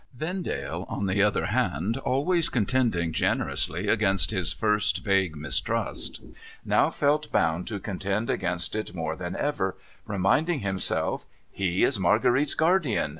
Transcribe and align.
Vendale, 0.17 0.83
on 0.89 1.05
the 1.05 1.21
other 1.21 1.45
hand, 1.45 1.95
always 1.97 2.49
contending 2.49 3.13
generously 3.13 3.87
against 3.87 4.31
his 4.31 4.51
first 4.51 5.03
vague 5.03 5.35
mistrust, 5.37 6.21
now 6.65 6.89
felt 6.89 7.31
bound 7.31 7.67
to 7.67 7.79
contend 7.79 8.27
against 8.27 8.75
it 8.75 8.95
more 8.95 9.15
than 9.15 9.35
ever: 9.35 9.77
reminding 10.07 10.61
himself,' 10.61 11.27
He 11.51 11.83
is 11.83 11.99
Marguerite's 11.99 12.55
guardian. 12.55 13.09